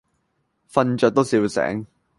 [0.73, 1.85] 瞓著都笑醒